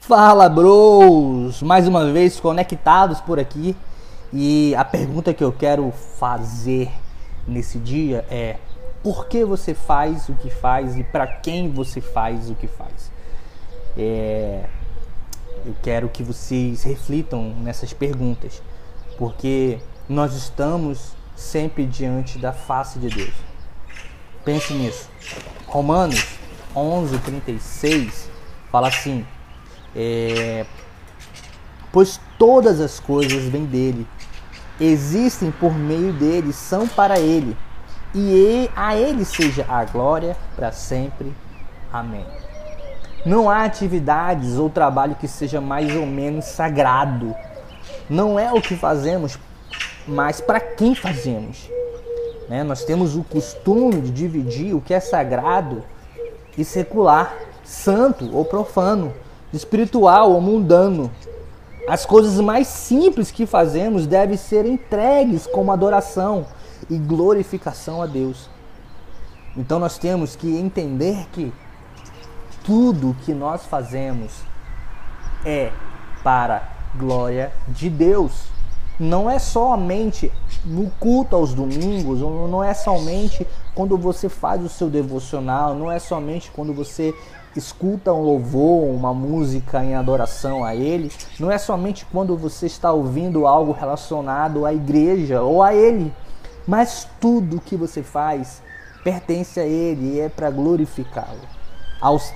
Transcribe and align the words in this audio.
Fala, 0.00 0.48
bros! 0.48 1.62
Mais 1.62 1.86
uma 1.86 2.10
vez 2.10 2.40
conectados 2.40 3.20
por 3.20 3.38
aqui. 3.38 3.76
E 4.32 4.74
a 4.74 4.84
pergunta 4.84 5.32
que 5.32 5.44
eu 5.44 5.52
quero 5.52 5.92
fazer 6.18 6.90
nesse 7.46 7.78
dia 7.78 8.24
é: 8.28 8.56
por 9.02 9.26
que 9.28 9.44
você 9.44 9.74
faz 9.74 10.28
o 10.28 10.34
que 10.34 10.50
faz 10.50 10.96
e 10.96 11.04
para 11.04 11.26
quem 11.26 11.70
você 11.70 12.00
faz 12.00 12.50
o 12.50 12.54
que 12.56 12.66
faz? 12.66 13.12
É, 13.96 14.64
eu 15.64 15.74
quero 15.82 16.08
que 16.08 16.24
vocês 16.24 16.82
reflitam 16.82 17.54
nessas 17.62 17.92
perguntas, 17.92 18.60
porque 19.16 19.78
nós 20.08 20.34
estamos 20.34 21.12
sempre 21.36 21.86
diante 21.86 22.38
da 22.38 22.52
face 22.52 22.98
de 22.98 23.08
Deus. 23.08 23.53
Pense 24.44 24.74
nisso. 24.74 25.08
Romanos 25.66 26.38
11:36 26.74 28.28
fala 28.70 28.88
assim: 28.88 29.26
é, 29.96 30.66
pois 31.92 32.20
todas 32.38 32.80
as 32.80 33.00
coisas 33.00 33.44
vêm 33.44 33.64
dele, 33.64 34.06
existem 34.80 35.50
por 35.50 35.72
meio 35.72 36.12
dele, 36.12 36.52
são 36.52 36.86
para 36.86 37.18
ele, 37.18 37.56
e 38.14 38.68
a 38.76 38.96
ele 38.96 39.24
seja 39.24 39.64
a 39.68 39.84
glória 39.84 40.36
para 40.54 40.72
sempre. 40.72 41.32
Amém. 41.92 42.26
Não 43.24 43.48
há 43.48 43.64
atividades 43.64 44.58
ou 44.58 44.68
trabalho 44.68 45.14
que 45.14 45.26
seja 45.26 45.60
mais 45.60 45.94
ou 45.96 46.04
menos 46.04 46.44
sagrado. 46.44 47.34
Não 48.10 48.38
é 48.38 48.52
o 48.52 48.60
que 48.60 48.76
fazemos, 48.76 49.38
mas 50.06 50.40
para 50.40 50.60
quem 50.60 50.94
fazemos. 50.94 51.70
Né? 52.48 52.62
Nós 52.62 52.84
temos 52.84 53.16
o 53.16 53.22
costume 53.22 54.00
de 54.00 54.10
dividir 54.10 54.74
o 54.74 54.80
que 54.80 54.94
é 54.94 55.00
sagrado 55.00 55.82
e 56.56 56.64
secular, 56.64 57.34
santo 57.64 58.34
ou 58.34 58.44
profano, 58.44 59.12
espiritual 59.52 60.32
ou 60.32 60.40
mundano. 60.40 61.10
As 61.88 62.06
coisas 62.06 62.40
mais 62.40 62.66
simples 62.66 63.30
que 63.30 63.46
fazemos 63.46 64.06
devem 64.06 64.36
ser 64.36 64.64
entregues 64.64 65.46
como 65.46 65.72
adoração 65.72 66.46
e 66.88 66.96
glorificação 66.96 68.00
a 68.00 68.06
Deus. 68.06 68.48
Então 69.56 69.78
nós 69.78 69.98
temos 69.98 70.34
que 70.34 70.56
entender 70.56 71.26
que 71.32 71.52
tudo 72.64 73.16
que 73.24 73.32
nós 73.32 73.64
fazemos 73.66 74.32
é 75.44 75.70
para 76.22 76.66
glória 76.96 77.52
de 77.68 77.90
Deus. 77.90 78.48
Não 78.98 79.28
é 79.28 79.38
somente 79.38 80.30
no 80.64 80.90
culto 81.00 81.34
aos 81.34 81.52
domingos, 81.52 82.20
não 82.20 82.62
é 82.62 82.72
somente 82.72 83.46
quando 83.74 83.98
você 83.98 84.28
faz 84.28 84.62
o 84.62 84.68
seu 84.68 84.88
devocional, 84.88 85.74
não 85.74 85.90
é 85.90 85.98
somente 85.98 86.50
quando 86.50 86.72
você 86.72 87.12
escuta 87.56 88.12
um 88.12 88.22
louvor, 88.22 88.84
uma 88.84 89.12
música 89.12 89.82
em 89.84 89.94
adoração 89.94 90.64
a 90.64 90.74
Ele, 90.74 91.10
não 91.38 91.50
é 91.50 91.58
somente 91.58 92.06
quando 92.06 92.36
você 92.36 92.66
está 92.66 92.92
ouvindo 92.92 93.46
algo 93.46 93.72
relacionado 93.72 94.64
à 94.64 94.72
igreja 94.72 95.42
ou 95.42 95.62
a 95.62 95.74
Ele, 95.74 96.12
mas 96.66 97.08
tudo 97.20 97.60
que 97.60 97.76
você 97.76 98.02
faz 98.02 98.62
pertence 99.02 99.60
a 99.60 99.66
Ele 99.66 100.14
e 100.14 100.20
é 100.20 100.28
para 100.28 100.50
glorificá-lo. 100.50 101.54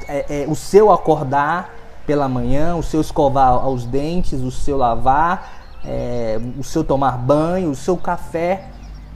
É, 0.06 0.42
é, 0.42 0.46
o 0.48 0.54
seu 0.54 0.90
acordar 0.90 1.74
pela 2.06 2.28
manhã, 2.28 2.74
o 2.76 2.82
seu 2.82 3.00
escovar 3.00 3.68
os 3.68 3.84
dentes, 3.84 4.40
o 4.40 4.50
seu 4.50 4.76
lavar, 4.76 5.67
é, 5.84 6.40
o 6.58 6.64
seu 6.64 6.82
tomar 6.84 7.18
banho, 7.18 7.70
o 7.70 7.76
seu 7.76 7.96
café, 7.96 8.70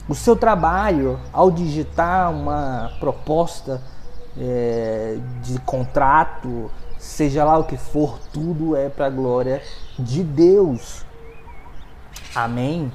o 0.07 0.15
seu 0.15 0.35
trabalho, 0.35 1.19
ao 1.31 1.49
digitar 1.49 2.31
uma 2.31 2.91
proposta 2.99 3.81
é, 4.37 5.17
de 5.41 5.59
contrato, 5.59 6.69
seja 6.97 7.43
lá 7.43 7.57
o 7.57 7.63
que 7.63 7.77
for, 7.77 8.19
tudo 8.31 8.75
é 8.75 8.89
para 8.89 9.07
a 9.07 9.09
glória 9.09 9.61
de 9.97 10.23
Deus. 10.23 11.05
Amém? 12.35 12.91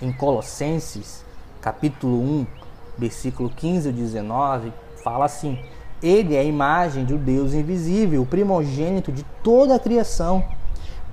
Em 0.00 0.12
Colossenses, 0.12 1.24
capítulo 1.60 2.20
1, 2.20 2.46
versículo 2.98 3.50
15 3.50 3.88
e 3.88 3.92
19, 3.92 4.72
fala 5.02 5.24
assim: 5.24 5.58
ele 6.02 6.34
é 6.34 6.40
a 6.40 6.44
imagem 6.44 7.04
do 7.04 7.16
Deus 7.16 7.54
invisível, 7.54 8.22
o 8.22 8.26
primogênito 8.26 9.10
de 9.10 9.24
toda 9.42 9.74
a 9.74 9.78
criação, 9.78 10.44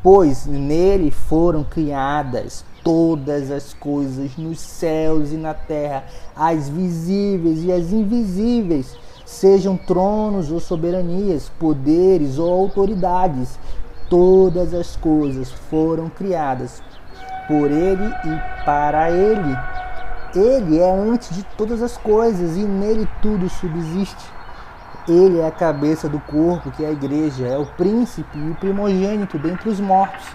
pois 0.04 0.46
nele 0.46 1.10
foram 1.10 1.64
criadas 1.64 2.66
todas 2.84 3.50
as 3.50 3.74
coisas 3.74 4.36
nos 4.36 4.60
céus 4.60 5.32
e 5.32 5.38
na 5.38 5.54
terra, 5.54 6.04
as 6.36 6.68
visíveis 6.68 7.64
e 7.64 7.72
as 7.72 7.94
invisíveis, 7.94 8.98
sejam 9.26 9.78
tronos 9.78 10.52
ou 10.52 10.60
soberanias, 10.60 11.50
poderes 11.58 12.38
ou 12.38 12.52
autoridades, 12.52 13.58
todas 14.10 14.74
as 14.74 14.98
coisas 14.98 15.50
foram 15.50 16.10
criadas 16.10 16.84
por 17.48 17.72
ele 17.72 18.06
e 18.06 18.66
para 18.66 19.10
ele. 19.10 19.58
Ele 20.36 20.80
é 20.80 20.92
antes 20.92 21.34
de 21.34 21.44
todas 21.58 21.82
as 21.82 21.96
coisas 21.96 22.58
e 22.58 22.64
nele 22.64 23.08
tudo 23.22 23.50
subsiste. 23.50 24.43
Ele 25.08 25.42
é 25.42 25.48
a 25.48 25.52
cabeça 25.52 26.08
do 26.08 26.20
corpo, 26.20 26.72
que 26.72 26.86
é 26.86 26.88
a 26.88 26.92
igreja, 26.92 27.46
é 27.46 27.58
o 27.58 27.66
príncipe 27.66 28.38
e 28.38 28.52
o 28.52 28.56
primogênito 28.56 29.38
dentre 29.38 29.68
os 29.68 29.80
mortos, 29.80 30.26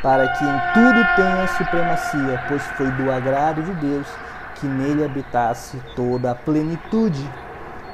para 0.00 0.28
que 0.28 0.44
em 0.44 0.60
tudo 0.74 1.16
tenha 1.16 1.48
supremacia, 1.48 2.44
pois 2.46 2.62
foi 2.62 2.88
do 2.92 3.10
agrado 3.10 3.62
de 3.62 3.74
Deus 3.74 4.06
que 4.54 4.66
nele 4.66 5.04
habitasse 5.04 5.82
toda 5.96 6.30
a 6.30 6.34
plenitude. 6.36 7.28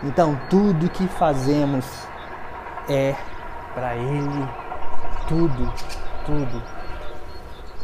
Então, 0.02 0.38
tudo 0.50 0.90
que 0.90 1.06
fazemos 1.08 1.86
é 2.90 3.14
para 3.74 3.94
Ele, 3.94 4.48
tudo, 5.26 5.72
tudo. 6.26 6.62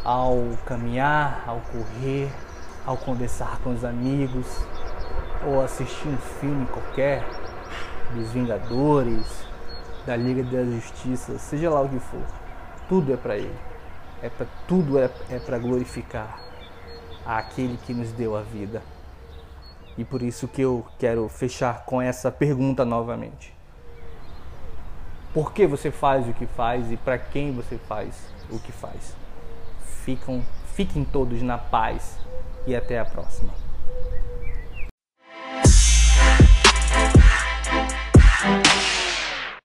Ao 0.05 0.37
caminhar, 0.65 1.43
ao 1.47 1.61
correr, 1.71 2.31
ao 2.85 2.95
conversar 2.95 3.57
com 3.63 3.71
os 3.71 3.83
amigos, 3.83 4.45
ou 5.45 5.63
assistir 5.63 6.07
um 6.07 6.17
filme 6.17 6.65
qualquer, 6.67 7.23
dos 8.13 8.31
Vingadores, 8.31 9.45
da 10.05 10.15
Liga 10.15 10.43
da 10.43 10.63
Justiça, 10.63 11.37
seja 11.37 11.69
lá 11.69 11.81
o 11.81 11.89
que 11.89 11.99
for, 11.99 12.23
tudo 12.87 13.13
é 13.13 13.17
para 13.17 13.37
Ele. 13.37 13.55
É 14.21 14.29
para 14.29 14.47
tudo 14.67 14.99
é, 14.99 15.09
é 15.29 15.39
para 15.39 15.57
glorificar 15.57 16.39
aquele 17.25 17.77
que 17.77 17.93
nos 17.93 18.11
deu 18.11 18.35
a 18.35 18.41
vida. 18.41 18.81
E 19.97 20.03
por 20.03 20.21
isso 20.21 20.47
que 20.47 20.61
eu 20.61 20.85
quero 20.97 21.27
fechar 21.29 21.85
com 21.85 22.01
essa 22.01 22.31
pergunta 22.31 22.83
novamente. 22.83 23.53
Por 25.33 25.53
que 25.53 25.67
você 25.67 25.91
faz 25.91 26.27
o 26.27 26.33
que 26.33 26.45
faz 26.45 26.91
e 26.91 26.97
para 26.97 27.17
quem 27.17 27.51
você 27.53 27.77
faz 27.77 28.15
o 28.49 28.59
que 28.59 28.71
faz? 28.71 29.15
Ficam, 30.03 30.41
fiquem 30.73 31.03
todos 31.03 31.41
na 31.41 31.57
paz 31.57 32.17
e 32.65 32.75
até 32.75 32.99
a 32.99 33.05
próxima. 33.05 33.68